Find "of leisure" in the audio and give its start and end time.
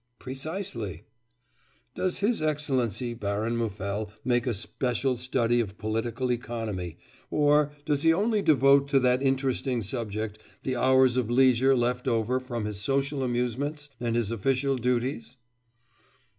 11.17-11.75